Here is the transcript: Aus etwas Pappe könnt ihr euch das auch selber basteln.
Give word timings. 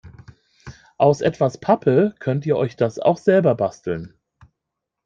Aus 0.97 1.21
etwas 1.21 1.59
Pappe 1.59 2.15
könnt 2.17 2.47
ihr 2.47 2.57
euch 2.57 2.75
das 2.75 2.97
auch 2.97 3.19
selber 3.19 3.53
basteln. 3.53 4.15